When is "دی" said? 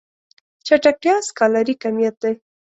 2.23-2.33